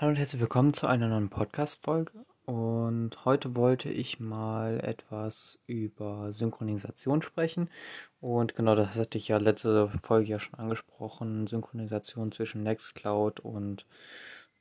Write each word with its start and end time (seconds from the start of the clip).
Hallo 0.00 0.12
und 0.12 0.16
herzlich 0.16 0.40
willkommen 0.40 0.72
zu 0.72 0.86
einer 0.86 1.08
neuen 1.08 1.28
Podcast-Folge. 1.28 2.24
Und 2.46 3.22
heute 3.26 3.54
wollte 3.54 3.90
ich 3.90 4.18
mal 4.18 4.80
etwas 4.80 5.58
über 5.66 6.32
Synchronisation 6.32 7.20
sprechen. 7.20 7.68
Und 8.18 8.56
genau 8.56 8.74
das 8.76 8.94
hatte 8.94 9.18
ich 9.18 9.28
ja 9.28 9.36
letzte 9.36 9.92
Folge 10.02 10.30
ja 10.30 10.40
schon 10.40 10.58
angesprochen. 10.58 11.46
Synchronisation 11.46 12.32
zwischen 12.32 12.62
Nextcloud 12.62 13.40
und 13.40 13.84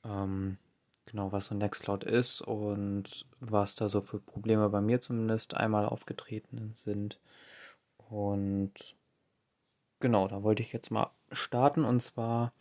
ähm, 0.04 0.58
genau, 1.06 1.32
was 1.32 1.46
so 1.46 1.56
Nextcloud 1.56 2.04
ist 2.04 2.42
und 2.42 3.26
was 3.40 3.76
da 3.76 3.88
so 3.88 4.02
für 4.02 4.20
Probleme 4.20 4.68
bei 4.68 4.82
mir 4.82 5.00
zumindest 5.00 5.56
einmal 5.56 5.86
aufgetreten 5.86 6.74
sind. 6.76 7.18
Und 8.10 8.74
genau, 10.02 10.28
da 10.28 10.44
wollte 10.44 10.64
ich 10.64 10.74
jetzt 10.74 10.92
mal 10.92 11.12
starten. 11.32 11.86
Und 11.86 12.02
zwar 12.02 12.52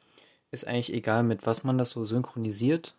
ist 0.51 0.67
eigentlich 0.67 0.93
egal, 0.93 1.23
mit 1.23 1.47
was 1.47 1.65
man 1.65 1.79
das 1.79 1.91
so 1.91 2.05
synchronisiert. 2.05 2.95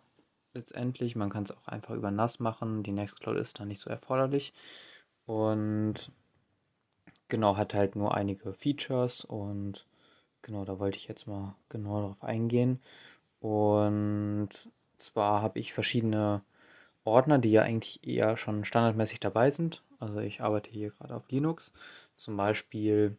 Letztendlich, 0.54 1.16
man 1.16 1.30
kann 1.30 1.44
es 1.44 1.52
auch 1.52 1.68
einfach 1.68 1.94
über 1.94 2.10
NAS 2.10 2.40
machen. 2.40 2.82
Die 2.82 2.92
Nextcloud 2.92 3.36
ist 3.36 3.60
da 3.60 3.64
nicht 3.64 3.80
so 3.80 3.90
erforderlich. 3.90 4.52
Und 5.26 6.10
genau, 7.28 7.56
hat 7.56 7.74
halt 7.74 7.96
nur 7.96 8.14
einige 8.14 8.52
Features 8.52 9.24
und 9.24 9.86
genau, 10.42 10.64
da 10.64 10.78
wollte 10.78 10.98
ich 10.98 11.08
jetzt 11.08 11.26
mal 11.26 11.54
genau 11.68 12.00
darauf 12.00 12.24
eingehen. 12.24 12.80
Und 13.40 14.50
zwar 14.96 15.42
habe 15.42 15.58
ich 15.58 15.72
verschiedene 15.72 16.42
Ordner, 17.04 17.38
die 17.38 17.52
ja 17.52 17.62
eigentlich 17.62 18.06
eher 18.06 18.36
schon 18.36 18.64
standardmäßig 18.64 19.20
dabei 19.20 19.50
sind. 19.50 19.82
Also 19.98 20.18
ich 20.18 20.40
arbeite 20.40 20.70
hier 20.70 20.90
gerade 20.90 21.14
auf 21.14 21.30
Linux. 21.30 21.72
Zum 22.16 22.36
Beispiel 22.36 23.16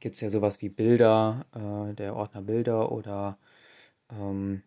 gibt 0.00 0.14
es 0.16 0.20
ja 0.20 0.30
sowas 0.30 0.60
wie 0.62 0.68
Bilder, 0.68 1.46
äh, 1.54 1.94
der 1.94 2.16
Ordner 2.16 2.42
Bilder 2.42 2.92
oder 2.92 3.38
ähm, 4.10 4.62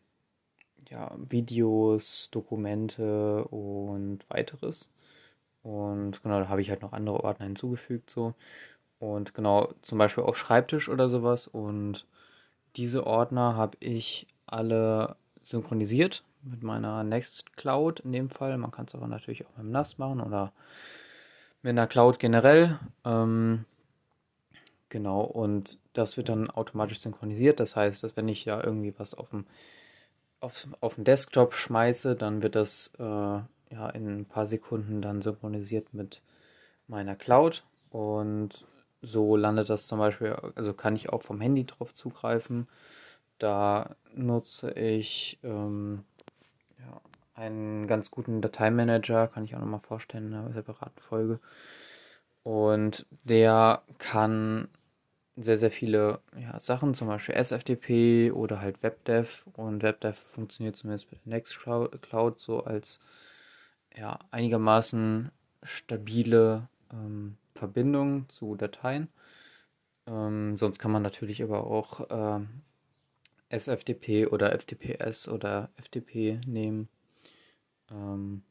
ja, 0.89 1.11
Videos, 1.29 2.29
Dokumente 2.31 3.45
und 3.45 4.19
weiteres. 4.29 4.89
Und 5.63 6.23
genau, 6.23 6.39
da 6.39 6.49
habe 6.49 6.61
ich 6.61 6.69
halt 6.69 6.81
noch 6.81 6.93
andere 6.93 7.23
Ordner 7.23 7.45
hinzugefügt 7.45 8.09
so. 8.09 8.33
Und 8.99 9.33
genau, 9.33 9.73
zum 9.81 9.97
Beispiel 9.97 10.23
auch 10.23 10.35
Schreibtisch 10.35 10.89
oder 10.89 11.09
sowas. 11.09 11.47
Und 11.47 12.05
diese 12.75 13.05
Ordner 13.07 13.55
habe 13.55 13.77
ich 13.79 14.27
alle 14.45 15.15
synchronisiert 15.41 16.23
mit 16.43 16.63
meiner 16.63 17.03
Nextcloud 17.03 18.01
in 18.01 18.11
dem 18.11 18.29
Fall. 18.29 18.57
Man 18.57 18.71
kann 18.71 18.85
es 18.85 18.95
aber 18.95 19.07
natürlich 19.07 19.45
auch 19.45 19.57
mit 19.57 19.65
dem 19.65 19.71
NAS 19.71 19.97
machen 19.97 20.21
oder 20.21 20.51
mit 21.61 21.71
einer 21.71 21.87
Cloud 21.87 22.19
generell. 22.19 22.79
Ähm, 23.05 23.65
Genau, 24.91 25.21
und 25.21 25.77
das 25.93 26.17
wird 26.17 26.27
dann 26.27 26.49
automatisch 26.51 26.99
synchronisiert. 26.99 27.61
Das 27.61 27.77
heißt, 27.77 28.03
dass 28.03 28.17
wenn 28.17 28.27
ich 28.27 28.43
ja 28.43 28.61
irgendwie 28.61 28.93
was 28.97 29.13
auf 29.13 29.29
dem, 29.29 29.45
auf, 30.41 30.67
auf 30.81 30.95
dem 30.95 31.05
Desktop 31.05 31.53
schmeiße, 31.53 32.17
dann 32.17 32.43
wird 32.43 32.55
das 32.55 32.91
äh, 32.99 33.03
ja 33.03 33.89
in 33.93 34.19
ein 34.19 34.25
paar 34.25 34.45
Sekunden 34.47 35.01
dann 35.01 35.21
synchronisiert 35.21 35.93
mit 35.93 36.21
meiner 36.87 37.15
Cloud. 37.15 37.63
Und 37.89 38.67
so 39.01 39.37
landet 39.37 39.69
das 39.69 39.87
zum 39.87 39.97
Beispiel, 39.97 40.33
also 40.55 40.73
kann 40.73 40.97
ich 40.97 41.07
auch 41.07 41.23
vom 41.23 41.39
Handy 41.39 41.65
drauf 41.65 41.93
zugreifen. 41.93 42.67
Da 43.37 43.95
nutze 44.13 44.71
ich 44.71 45.39
ähm, 45.41 46.03
ja, 46.79 46.99
einen 47.33 47.87
ganz 47.87 48.11
guten 48.11 48.41
Dateimanager, 48.41 49.29
kann 49.29 49.45
ich 49.45 49.55
auch 49.55 49.59
nochmal 49.59 49.79
vorstellen 49.79 50.27
in 50.27 50.33
einer 50.33 50.51
separaten 50.51 51.01
Folge. 51.01 51.39
Und 52.43 53.05
der 53.23 53.83
kann 53.99 54.67
sehr, 55.37 55.57
sehr 55.57 55.71
viele 55.71 56.19
ja, 56.37 56.59
Sachen, 56.59 56.93
zum 56.93 57.07
Beispiel 57.07 57.35
SFTP 57.35 58.31
oder 58.31 58.61
halt 58.61 58.83
WebDev. 58.83 59.43
Und 59.53 59.83
WebDev 59.83 60.17
funktioniert 60.17 60.75
zumindest 60.75 61.11
mit 61.11 61.25
Nextcloud 61.25 62.39
so 62.39 62.63
als 62.63 62.99
ja, 63.95 64.19
einigermaßen 64.31 65.31
stabile 65.63 66.67
ähm, 66.91 67.37
Verbindung 67.55 68.27
zu 68.29 68.55
Dateien. 68.55 69.09
Ähm, 70.07 70.57
sonst 70.57 70.79
kann 70.79 70.91
man 70.91 71.03
natürlich 71.03 71.43
aber 71.43 71.65
auch 71.65 72.07
ähm, 72.09 72.61
SFTP 73.49 74.27
oder 74.27 74.57
FTPS 74.57 75.27
oder 75.27 75.69
FTP 75.75 76.39
nehmen. 76.45 76.89
Ähm, 77.89 78.43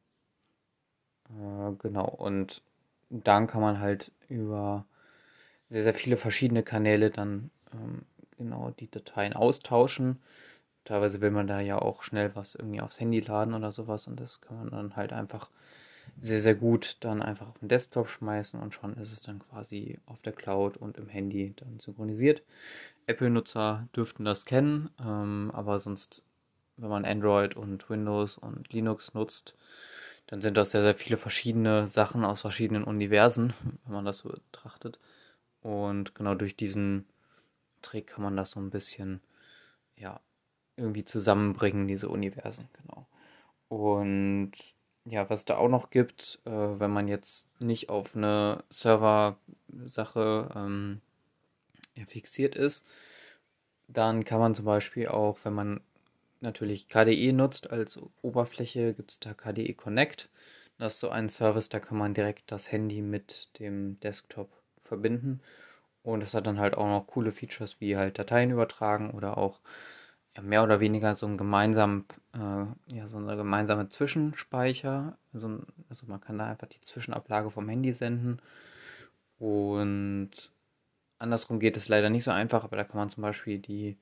äh, 1.28 1.72
genau, 1.78 2.08
und 2.08 2.62
dann 3.08 3.47
kann 3.47 3.62
man 3.62 3.80
halt 3.80 4.12
über 4.28 4.86
sehr, 5.70 5.84
sehr 5.84 5.94
viele 5.94 6.16
verschiedene 6.16 6.62
Kanäle 6.62 7.10
dann 7.10 7.50
ähm, 7.72 8.03
genau 8.36 8.70
die 8.78 8.91
Dateien 8.91 9.34
austauschen. 9.34 10.19
Teilweise 10.84 11.20
will 11.20 11.31
man 11.31 11.47
da 11.47 11.60
ja 11.60 11.78
auch 11.81 12.03
schnell 12.03 12.34
was 12.34 12.54
irgendwie 12.54 12.81
aufs 12.81 13.00
Handy 13.00 13.20
laden 13.20 13.54
oder 13.54 13.72
sowas 13.72 14.06
und 14.06 14.19
das 14.19 14.41
kann 14.41 14.59
man 14.59 14.70
dann 14.70 14.97
halt 14.97 15.12
einfach 15.12 15.50
sehr, 16.20 16.41
sehr 16.41 16.54
gut 16.54 16.97
dann 17.00 17.22
einfach 17.22 17.48
auf 17.48 17.59
den 17.59 17.69
Desktop 17.69 18.09
schmeißen 18.09 18.60
und 18.60 18.75
schon 18.75 18.94
ist 18.94 19.12
es 19.12 19.22
dann 19.22 19.38
quasi 19.38 19.98
auf 20.06 20.22
der 20.22 20.32
Cloud 20.32 20.76
und 20.76 20.98
im 20.98 21.09
Handy 21.09 21.54
dann 21.56 21.78
synchronisiert. 21.78 22.42
Apple-Nutzer 23.06 23.88
dürften 23.94 24.25
das 24.25 24.44
kennen, 24.44 24.91
ähm, 25.00 25.50
aber 25.54 25.80
sonst, 25.80 26.25
wenn 26.76 26.88
man 26.91 27.04
Android 27.04 27.56
und 27.56 27.88
Windows 27.91 28.38
und 28.38 28.72
Linux 28.72 29.14
nutzt, 29.14 29.56
dann 30.26 30.41
sind 30.41 30.56
das 30.56 30.70
sehr, 30.70 30.82
sehr 30.82 30.94
viele 30.94 31.16
verschiedene 31.16 31.88
Sachen 31.88 32.25
aus 32.25 32.42
verschiedenen 32.42 32.84
Universen, 32.84 33.53
wenn 33.84 33.94
man 33.94 34.04
das 34.04 34.19
so 34.19 34.30
betrachtet. 34.30 34.98
Und 35.62 36.15
genau 36.15 36.34
durch 36.34 36.56
diesen 36.56 37.06
Trick 37.82 38.09
kann 38.09 38.22
man 38.22 38.37
das 38.37 38.53
so 38.53 38.60
ein 38.60 38.71
bisschen, 38.71 39.21
ja, 39.97 40.21
irgendwie 40.76 41.04
zusammenbringen, 41.04 41.88
diese 41.88 42.09
Universen, 42.09 42.69
genau. 42.72 43.06
Und 43.69 44.53
ja, 45.04 45.28
was 45.31 45.44
da 45.44 45.56
auch 45.56 45.69
noch 45.69 45.91
gibt, 45.91 46.41
äh, 46.44 46.50
wenn 46.50 46.91
man 46.91 47.09
jetzt 47.09 47.48
nicht 47.60 47.88
auf 47.88 48.16
eine 48.16 48.65
Server-Sache 48.71 50.50
ähm, 50.54 51.00
fixiert 52.06 52.54
ist, 52.54 52.84
dann 53.88 54.25
kann 54.25 54.41
man 54.41 54.54
zum 54.54 54.65
Beispiel 54.65 55.09
auch, 55.09 55.38
wenn 55.44 55.54
man 55.54 55.81
natürlich 56.41 56.88
KDE 56.88 57.32
nutzt 57.32 57.71
als 57.71 57.98
Oberfläche, 58.22 58.94
gibt 58.94 59.10
es 59.10 59.21
da 59.21 59.34
KDE 59.34 59.75
Connect. 59.75 60.31
Das 60.78 60.94
ist 60.94 61.00
so 61.00 61.10
ein 61.10 61.28
Service, 61.28 61.69
da 61.69 61.81
kann 61.81 61.98
man 61.98 62.15
direkt 62.15 62.50
das 62.50 62.72
Handy 62.72 63.03
mit 63.03 63.48
dem 63.59 64.00
Desktop 64.00 64.50
verbinden. 64.90 65.40
Und 66.02 66.22
es 66.22 66.34
hat 66.34 66.46
dann 66.46 66.58
halt 66.60 66.76
auch 66.76 66.86
noch 66.86 67.06
coole 67.06 67.32
Features 67.32 67.80
wie 67.80 67.96
halt 67.96 68.18
Dateien 68.18 68.50
übertragen 68.50 69.10
oder 69.10 69.38
auch 69.38 69.60
ja, 70.36 70.42
mehr 70.42 70.62
oder 70.62 70.80
weniger 70.80 71.14
so 71.14 71.26
ein 71.26 71.36
gemeinsam, 71.38 72.04
äh, 72.34 72.94
ja, 72.94 73.08
so 73.08 73.18
eine 73.18 73.36
gemeinsame 73.36 73.88
Zwischenspeicher. 73.88 75.18
Also, 75.32 75.60
also 75.88 76.06
man 76.06 76.20
kann 76.20 76.38
da 76.38 76.46
einfach 76.46 76.68
die 76.68 76.80
Zwischenablage 76.80 77.50
vom 77.50 77.68
Handy 77.68 77.92
senden. 77.92 78.40
Und 79.38 80.30
andersrum 81.18 81.60
geht 81.60 81.76
es 81.76 81.88
leider 81.88 82.10
nicht 82.10 82.24
so 82.24 82.30
einfach, 82.30 82.64
aber 82.64 82.76
da 82.76 82.84
kann 82.84 82.98
man 82.98 83.10
zum 83.10 83.22
Beispiel 83.22 83.58
die, 83.58 83.96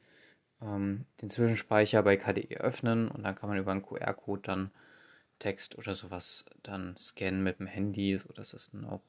ähm, 0.63 1.07
den 1.23 1.31
Zwischenspeicher 1.31 2.03
bei 2.03 2.17
KDE 2.17 2.59
öffnen 2.61 3.09
und 3.09 3.25
dann 3.25 3.35
kann 3.35 3.49
man 3.49 3.59
über 3.59 3.73
einen 3.73 3.83
QR-Code 3.83 4.43
dann 4.43 4.71
Text 5.39 5.79
oder 5.79 5.95
sowas 5.95 6.45
dann 6.63 6.97
scannen 6.97 7.43
mit 7.43 7.61
dem 7.61 7.67
Handy, 7.67 8.19
sodass 8.19 8.55
es 8.55 8.71
dann 8.71 8.85
auch 8.85 9.01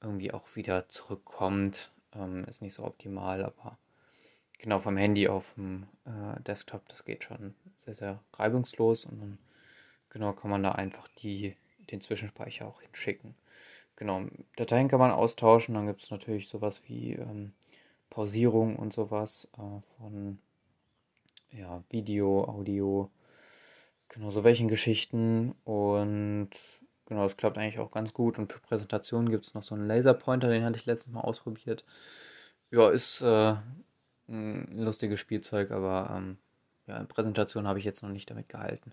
irgendwie 0.00 0.32
auch 0.32 0.54
wieder 0.54 0.88
zurückkommt. 0.88 1.92
Ähm, 2.14 2.44
ist 2.44 2.62
nicht 2.62 2.74
so 2.74 2.84
optimal, 2.84 3.44
aber 3.44 3.78
genau 4.58 4.78
vom 4.78 4.96
Handy 4.96 5.28
auf 5.28 5.52
dem 5.56 5.86
äh, 6.04 6.40
Desktop, 6.40 6.88
das 6.88 7.04
geht 7.04 7.24
schon 7.24 7.54
sehr, 7.78 7.94
sehr 7.94 8.20
reibungslos 8.34 9.04
und 9.04 9.20
dann 9.20 9.38
genau 10.10 10.32
kann 10.32 10.50
man 10.50 10.62
da 10.62 10.72
einfach 10.72 11.08
die, 11.18 11.56
den 11.90 12.00
Zwischenspeicher 12.00 12.66
auch 12.66 12.80
hinschicken. 12.80 13.34
Genau, 13.96 14.22
Dateien 14.56 14.88
kann 14.88 14.98
man 14.98 15.10
austauschen, 15.10 15.74
dann 15.74 15.86
gibt 15.86 16.02
es 16.02 16.10
natürlich 16.10 16.48
sowas 16.48 16.82
wie 16.86 17.12
ähm, 17.12 17.52
Pausierung 18.10 18.76
und 18.76 18.92
sowas 18.92 19.50
äh, 19.56 19.80
von 19.98 20.38
ja, 21.50 21.82
Video, 21.90 22.44
Audio, 22.44 23.10
genau 24.08 24.30
so 24.30 24.42
welchen 24.44 24.68
Geschichten 24.68 25.54
und 25.64 26.50
Genau, 27.06 27.24
das 27.24 27.36
klappt 27.36 27.58
eigentlich 27.58 27.78
auch 27.78 27.90
ganz 27.90 28.12
gut. 28.14 28.38
Und 28.38 28.52
für 28.52 28.60
Präsentationen 28.60 29.30
gibt 29.30 29.44
es 29.44 29.54
noch 29.54 29.62
so 29.62 29.74
einen 29.74 29.86
Laserpointer, 29.86 30.48
den 30.48 30.64
hatte 30.64 30.78
ich 30.78 30.86
letztens 30.86 31.14
mal 31.14 31.20
ausprobiert. 31.20 31.84
Ja, 32.70 32.90
ist 32.90 33.20
äh, 33.22 33.54
ein 34.28 34.66
lustiges 34.78 35.20
Spielzeug, 35.20 35.70
aber 35.70 36.10
ähm, 36.16 36.38
ja, 36.86 36.96
in 36.98 37.06
Präsentation 37.08 37.68
habe 37.68 37.78
ich 37.78 37.84
jetzt 37.84 38.02
noch 38.02 38.10
nicht 38.10 38.30
damit 38.30 38.48
gehalten. 38.48 38.92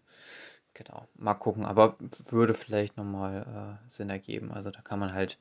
Genau, 0.73 1.07
mal 1.15 1.33
gucken, 1.35 1.65
aber 1.65 1.97
würde 2.29 2.53
vielleicht 2.53 2.97
nochmal 2.97 3.79
äh, 3.85 3.89
Sinn 3.89 4.09
ergeben. 4.09 4.51
Also 4.51 4.71
da 4.71 4.81
kann 4.81 4.99
man 4.99 5.13
halt 5.13 5.37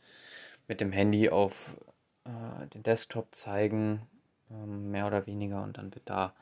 mit 0.68 0.80
dem 0.80 0.92
Handy 0.92 1.30
auf 1.30 1.76
äh, 2.24 2.66
den 2.68 2.82
Desktop 2.82 3.34
zeigen, 3.34 4.02
ähm, 4.50 4.90
mehr 4.90 5.06
oder 5.06 5.26
weniger, 5.26 5.62
und 5.62 5.78
dann 5.78 5.94
wird 5.94 6.08
da 6.10 6.34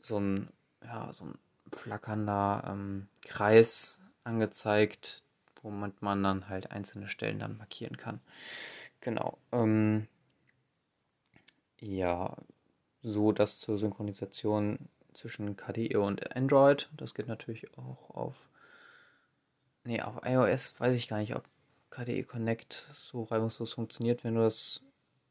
so 0.00 0.18
ein, 0.18 0.48
ja, 0.84 1.12
so 1.12 1.24
ein 1.24 1.38
flackernder 1.72 2.64
ähm, 2.68 3.08
Kreis 3.22 4.00
angezeigt, 4.24 5.22
womit 5.66 6.00
man 6.00 6.22
dann 6.22 6.48
halt 6.48 6.70
einzelne 6.70 7.08
Stellen 7.08 7.40
dann 7.40 7.58
markieren 7.58 7.96
kann. 7.96 8.20
Genau. 9.00 9.36
Ähm, 9.50 10.06
ja, 11.80 12.36
so 13.02 13.32
das 13.32 13.58
zur 13.58 13.76
Synchronisation 13.78 14.88
zwischen 15.12 15.56
KDE 15.56 15.96
und 15.96 16.36
Android. 16.36 16.88
Das 16.96 17.14
geht 17.14 17.26
natürlich 17.26 17.76
auch 17.76 18.10
auf. 18.10 18.36
Nee, 19.84 20.00
auf 20.02 20.20
iOS 20.24 20.78
weiß 20.78 20.94
ich 20.94 21.08
gar 21.08 21.18
nicht, 21.18 21.34
ob 21.34 21.44
KDE 21.90 22.22
Connect 22.22 22.72
so 22.92 23.24
reibungslos 23.24 23.74
funktioniert. 23.74 24.22
Wenn 24.22 24.34
du 24.36 24.42
das 24.42 24.82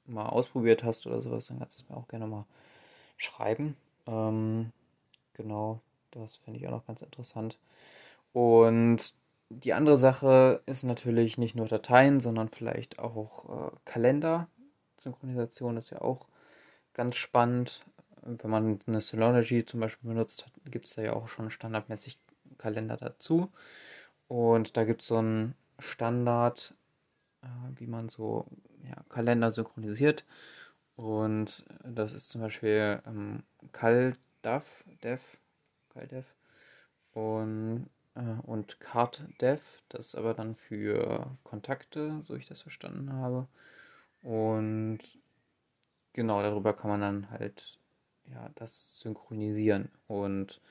mal 0.05 0.27
ausprobiert 0.27 0.83
hast 0.83 1.07
oder 1.07 1.21
sowas, 1.21 1.47
dann 1.47 1.59
kannst 1.59 1.79
du 1.79 1.83
es 1.83 1.89
mir 1.89 1.97
auch 1.97 2.07
gerne 2.07 2.27
mal 2.27 2.45
schreiben. 3.17 3.77
Ähm, 4.05 4.71
genau, 5.33 5.81
das 6.11 6.37
finde 6.37 6.59
ich 6.59 6.67
auch 6.67 6.71
noch 6.71 6.85
ganz 6.85 7.01
interessant. 7.01 7.57
Und 8.33 9.13
die 9.63 9.73
andere 9.73 9.97
Sache 9.97 10.61
ist 10.65 10.83
natürlich 10.83 11.37
nicht 11.37 11.55
nur 11.55 11.67
Dateien, 11.67 12.19
sondern 12.19 12.49
vielleicht 12.49 12.99
auch 12.99 13.71
äh, 13.71 13.75
Kalender. 13.85 14.47
Synchronisation 14.99 15.77
ist 15.77 15.91
ja 15.91 16.01
auch 16.01 16.27
ganz 16.93 17.15
spannend. 17.15 17.85
Wenn 18.21 18.49
man 18.49 18.79
eine 18.87 19.01
Synology 19.01 19.65
zum 19.65 19.79
Beispiel 19.79 20.09
benutzt, 20.09 20.47
gibt 20.65 20.85
es 20.85 20.95
da 20.95 21.03
ja 21.03 21.13
auch 21.13 21.27
schon 21.27 21.51
standardmäßig 21.51 22.17
Kalender 22.57 22.97
dazu. 22.97 23.51
Und 24.27 24.77
da 24.77 24.83
gibt 24.83 25.01
es 25.01 25.07
so 25.07 25.17
einen 25.17 25.55
Standard, 25.79 26.73
äh, 27.43 27.47
wie 27.75 27.87
man 27.87 28.09
so 28.09 28.45
ja, 28.83 29.03
Kalender 29.09 29.51
synchronisiert. 29.51 30.25
Und 30.95 31.65
das 31.83 32.13
ist 32.13 32.29
zum 32.29 32.41
Beispiel 32.41 33.01
ähm, 33.05 33.43
CalDAV, 33.71 34.83
Dev, 35.03 35.21
und, 37.13 37.87
und 38.43 38.79
CardDev. 38.79 39.61
Das 39.89 40.07
ist 40.07 40.15
aber 40.15 40.33
dann 40.33 40.55
für 40.55 41.37
Kontakte, 41.43 42.21
so 42.25 42.35
ich 42.35 42.47
das 42.47 42.61
verstanden 42.61 43.13
habe. 43.13 43.47
Und 44.21 44.99
genau 46.13 46.41
darüber 46.41 46.73
kann 46.73 46.89
man 46.89 47.01
dann 47.01 47.29
halt 47.29 47.77
ja, 48.31 48.49
das 48.55 48.99
synchronisieren. 48.99 49.89
Und 50.07 50.61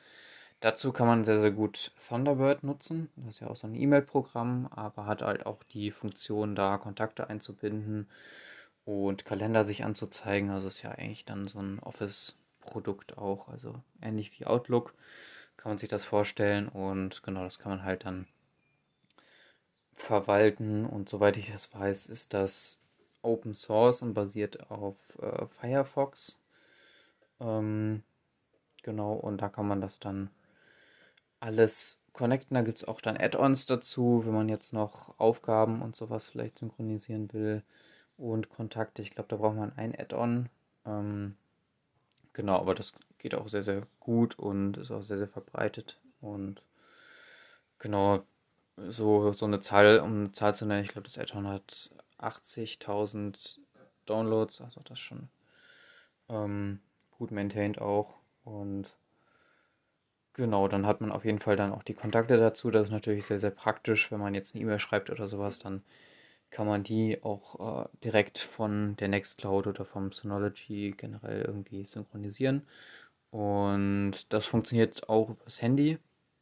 dazu 0.61 0.93
kann 0.93 1.07
man 1.07 1.25
sehr, 1.25 1.41
sehr 1.41 1.51
gut 1.51 1.93
Thunderbird 2.09 2.65
nutzen. 2.65 3.11
Das 3.17 3.37
ist 3.37 3.41
ja 3.41 3.49
auch 3.49 3.57
so 3.57 3.67
ein 3.67 3.75
E-Mail-Programm, 3.75 4.69
aber 4.71 5.07
hat 5.07 5.23
halt 5.23 5.47
auch 5.47 5.63
die 5.65 5.91
Funktion, 5.91 6.55
da 6.55 6.79
Kontakte 6.79 7.29
einzubinden 7.29 8.09
und 8.85 9.25
Kalender 9.25 9.65
sich 9.65 9.85
anzuzeigen. 9.85 10.51
Also 10.51 10.69
ist 10.69 10.83
ja 10.83 10.91
eigentlich 10.91 11.25
dann 11.25 11.47
so 11.47 11.61
ein 11.61 11.79
Office-Produkt 11.79 13.19
auch. 13.19 13.49
Also 13.49 13.75
ähnlich 14.03 14.39
wie 14.39 14.47
Outlook 14.47 14.95
kann 15.57 15.71
man 15.71 15.79
sich 15.79 15.89
das 15.89 16.05
vorstellen. 16.05 16.69
Und 16.69 17.23
genau, 17.23 17.45
das 17.45 17.59
kann 17.59 17.71
man 17.71 17.85
halt 17.85 18.05
dann 18.05 18.27
verwalten. 19.95 20.87
Und 20.87 21.09
soweit 21.09 21.37
ich 21.37 21.51
das 21.53 21.73
weiß, 21.73 22.07
ist 22.07 22.35
das 22.35 22.81
Open 23.23 23.55
Source 23.55 24.03
und 24.03 24.15
basiert 24.15 24.71
auf 24.71 24.97
äh, 25.21 25.47
Firefox. 25.47 26.39
Ähm, 27.41 28.03
genau, 28.83 29.15
und 29.15 29.39
da 29.41 29.49
kann 29.49 29.67
man 29.67 29.81
das 29.81 29.99
dann 29.99 30.31
alles 31.41 32.01
connecten. 32.13 32.55
Da 32.55 32.63
gibt 32.63 32.79
es 32.79 32.89
auch 32.89 33.01
dann 33.01 33.17
Add-ons 33.17 33.67
dazu, 33.67 34.23
wenn 34.25 34.35
man 34.35 34.49
jetzt 34.49 34.73
noch 34.73 35.19
Aufgaben 35.19 35.83
und 35.83 35.97
sowas 35.97 36.29
vielleicht 36.29 36.59
synchronisieren 36.59 37.33
will 37.33 37.63
und 38.17 38.49
Kontakte. 38.49 39.03
Ich 39.03 39.11
glaube, 39.11 39.29
da 39.29 39.37
braucht 39.37 39.57
man 39.57 39.77
ein 39.77 39.99
Add-on. 39.99 40.49
Ähm, 40.87 41.37
genau, 42.35 42.59
aber 42.59 42.75
das 42.75 42.93
geht 43.19 43.35
auch 43.35 43.49
sehr, 43.49 43.63
sehr 43.63 43.87
gut 44.01 44.39
und 44.39 44.77
ist 44.77 44.91
auch 44.91 45.03
sehr, 45.03 45.19
sehr 45.19 45.29
verbreitet. 45.29 45.99
Und 46.21 46.63
genau, 47.79 48.23
so, 48.77 49.33
so 49.33 49.47
eine 49.47 49.61
Zahl, 49.61 50.01
um 50.01 50.21
eine 50.21 50.33
Zahl 50.33 50.55
zu 50.55 50.67
nennen, 50.67 50.85
ich 50.85 50.91
glaube, 50.91 51.07
das 51.07 51.19
Add-on 51.19 51.49
hat 51.49 51.91
80.000 52.19 53.59
Downloads, 54.07 54.61
also 54.61 54.83
das 54.85 54.99
schon 54.99 55.29
ähm, 56.29 56.81
gut 57.19 57.31
maintained 57.31 57.81
auch. 57.81 58.17
Und 58.45 58.95
genau, 60.35 60.69
dann 60.69 60.87
hat 60.87 61.01
man 61.01 61.13
auf 61.13 61.25
jeden 61.25 61.39
Fall 61.41 61.57
dann 61.57 61.73
auch 61.73 61.83
die 61.83 61.95
Kontakte 61.95 62.37
dazu. 62.37 62.71
Das 62.71 62.85
ist 62.85 62.93
natürlich 62.93 63.27
sehr, 63.27 63.39
sehr 63.39 63.51
praktisch, 63.51 64.11
wenn 64.11 64.21
man 64.21 64.35
jetzt 64.35 64.55
eine 64.55 64.63
E-Mail 64.63 64.81
schreibt 64.81 65.11
oder 65.11 65.29
sowas, 65.29 65.59
dann 65.61 65.83
kann 66.55 66.69
man 66.69 66.85
die 66.85 67.21
auch 67.25 67.83
äh, 67.83 67.89
direkt 68.05 68.39
von 68.39 68.95
der 68.97 69.09
Nextcloud 69.09 69.67
oder 69.67 69.85
vom 69.85 70.13
Synology 70.13 70.95
generell 70.97 71.43
irgendwie 71.43 71.85
synchronisieren. 71.85 72.65
Und 73.33 74.33
das 74.33 74.47
funktioniert 74.47 75.09
auch 75.09 75.31
übers 75.31 75.61
Handy. 75.61 75.99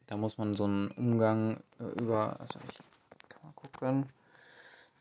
Da 0.09 0.19
muss 0.19 0.37
man 0.37 0.53
so 0.53 0.65
einen 0.65 0.91
Umgang 0.91 1.63
äh, 1.81 1.85
über, 1.99 2.39
also 2.39 2.59
ich 2.69 3.29
kann 3.31 3.41
mal 3.43 3.53
gucken. 3.55 4.13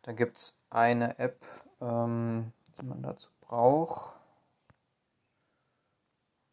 Da 0.03 0.13
gibt 0.13 0.37
es 0.37 0.57
eine 0.69 1.19
App, 1.19 1.45
ähm, 1.81 2.53
die 2.79 2.85
man 2.85 3.01
dazu 3.03 3.29
braucht. 3.41 4.15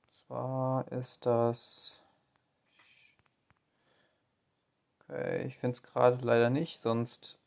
Und 0.02 0.16
zwar 0.26 0.90
ist 0.90 1.24
das. 1.24 2.02
Okay, 5.08 5.46
ich 5.46 5.56
finde 5.58 5.74
es 5.74 5.82
gerade 5.84 6.24
leider 6.24 6.50
nicht, 6.50 6.80
sonst 6.80 7.38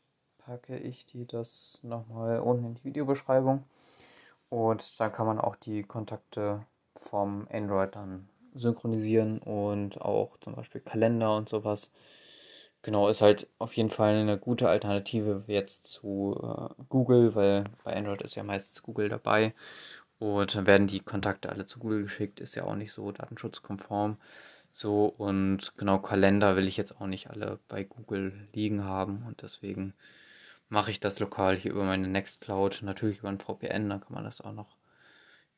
packe 0.46 0.76
ich 0.76 1.06
die 1.06 1.26
das 1.26 1.80
nochmal 1.82 2.40
unten 2.40 2.66
in 2.66 2.74
die 2.74 2.84
Videobeschreibung. 2.84 3.64
Und 4.48 5.00
dann 5.00 5.12
kann 5.12 5.26
man 5.26 5.40
auch 5.40 5.56
die 5.56 5.82
Kontakte 5.82 6.66
vom 6.96 7.48
Android 7.50 7.94
dann 7.96 8.28
synchronisieren 8.54 9.38
und 9.38 10.00
auch 10.00 10.36
zum 10.38 10.54
Beispiel 10.54 10.80
Kalender 10.80 11.36
und 11.36 11.48
sowas. 11.48 11.92
Genau, 12.82 13.08
ist 13.08 13.22
halt 13.22 13.48
auf 13.58 13.74
jeden 13.74 13.90
Fall 13.90 14.14
eine 14.16 14.38
gute 14.38 14.68
Alternative 14.68 15.44
jetzt 15.46 15.84
zu 15.84 16.36
äh, 16.42 16.82
Google, 16.88 17.34
weil 17.34 17.64
bei 17.84 17.96
Android 17.96 18.22
ist 18.22 18.34
ja 18.34 18.42
meistens 18.42 18.82
Google 18.82 19.08
dabei. 19.08 19.54
Und 20.18 20.54
dann 20.54 20.66
werden 20.66 20.86
die 20.88 21.00
Kontakte 21.00 21.50
alle 21.50 21.66
zu 21.66 21.78
Google 21.80 22.02
geschickt, 22.04 22.40
ist 22.40 22.54
ja 22.56 22.64
auch 22.64 22.76
nicht 22.76 22.92
so 22.92 23.12
datenschutzkonform. 23.12 24.18
So, 24.72 25.06
und 25.06 25.72
genau, 25.76 25.98
Kalender 25.98 26.56
will 26.56 26.68
ich 26.68 26.76
jetzt 26.76 27.00
auch 27.00 27.06
nicht 27.06 27.30
alle 27.30 27.58
bei 27.68 27.84
Google 27.84 28.48
liegen 28.52 28.84
haben 28.84 29.24
und 29.26 29.42
deswegen 29.42 29.94
mache 30.72 30.90
ich 30.90 31.00
das 31.00 31.20
lokal 31.20 31.54
hier 31.56 31.72
über 31.72 31.84
meine 31.84 32.08
Nextcloud, 32.08 32.80
natürlich 32.82 33.18
über 33.18 33.28
ein 33.28 33.38
VPN, 33.38 33.90
dann 33.90 34.00
kann 34.00 34.14
man 34.14 34.24
das 34.24 34.40
auch 34.40 34.54
noch 34.54 34.74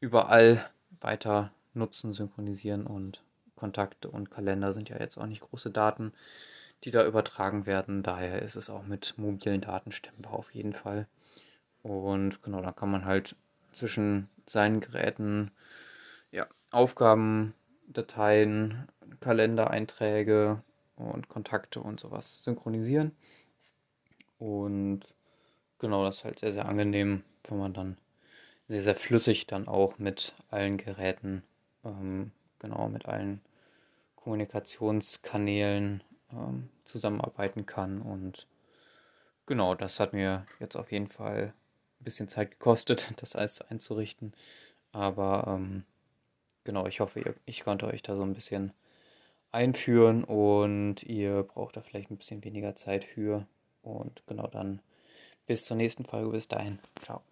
überall 0.01 0.69
weiter 1.01 1.53
nutzen, 1.73 2.13
synchronisieren 2.13 2.85
und 2.85 3.23
Kontakte 3.55 4.11
und 4.11 4.33
Kalender 4.33 4.73
sind 4.73 4.89
ja 4.89 4.99
jetzt 4.99 5.17
auch 5.17 5.27
nicht 5.27 5.43
große 5.43 5.71
Daten, 5.71 6.13
die 6.83 6.91
da 6.91 7.07
übertragen 7.07 7.65
werden. 7.65 8.03
Daher 8.03 8.43
ist 8.43 8.57
es 8.57 8.69
auch 8.69 8.83
mit 8.83 9.15
mobilen 9.17 9.61
Daten 9.61 9.93
stemmbar 9.93 10.33
auf 10.33 10.53
jeden 10.53 10.73
Fall. 10.73 11.07
Und 11.85 12.43
genau, 12.43 12.61
da 12.61 12.73
kann 12.73 12.91
man 12.91 13.05
halt 13.05 13.37
zwischen 13.73 14.29
seinen 14.47 14.81
Geräten 14.81 15.53
ja, 16.33 16.49
Aufgaben, 16.73 17.55
Dateien, 17.87 18.89
Kalendereinträge 19.21 20.61
und 20.97 21.29
Kontakte 21.29 21.81
und 21.81 22.01
sowas 22.01 22.43
synchronisieren. 22.43 23.13
Und 24.45 25.01
genau, 25.79 26.05
das 26.05 26.19
ist 26.19 26.25
halt 26.25 26.39
sehr, 26.39 26.53
sehr 26.53 26.67
angenehm, 26.67 27.25
wenn 27.49 27.59
man 27.59 27.73
dann 27.73 27.97
sehr, 28.69 28.83
sehr 28.83 28.95
flüssig 28.95 29.47
dann 29.47 29.69
auch 29.69 29.99
mit 29.99 30.35
allen 30.51 30.77
Geräten, 30.77 31.43
ähm, 31.83 32.31
genau, 32.59 32.89
mit 32.91 33.07
allen 33.07 33.41
Kommunikationskanälen 34.17 36.05
ähm, 36.31 36.69
zusammenarbeiten 36.85 37.65
kann. 37.65 38.03
Und 38.03 38.47
genau, 39.47 39.75
das 39.75 39.99
hat 39.99 40.13
mir 40.13 40.47
jetzt 40.61 40.77
auf 40.77 40.93
jeden 40.93 41.09
Fall 41.09 41.55
ein 42.01 42.05
bisschen 42.05 42.29
Zeit 42.29 42.51
gekostet, 42.51 43.15
das 43.23 43.37
alles 43.37 43.63
einzurichten. 43.63 44.35
Aber 44.93 45.45
ähm, 45.49 45.85
genau, 46.65 46.87
ich 46.87 47.01
hoffe, 47.01 47.21
ihr, 47.21 47.35
ich 47.47 47.65
konnte 47.65 47.87
euch 47.87 48.03
da 48.03 48.15
so 48.15 48.23
ein 48.23 48.35
bisschen 48.35 48.75
einführen 49.53 50.23
und 50.23 51.03
ihr 51.03 51.45
braucht 51.45 51.79
da 51.79 51.81
vielleicht 51.81 52.11
ein 52.11 52.19
bisschen 52.19 52.45
weniger 52.45 52.77
Zeit 52.77 53.05
für. 53.05 53.47
Und 53.85 54.23
genau 54.27 54.47
dann 54.47 54.81
bis 55.47 55.67
zur 55.67 55.77
nächsten 55.77 56.05
Folge. 56.05 56.31
Bis 56.31 56.49
dahin. 56.49 56.79
Ciao. 57.03 57.23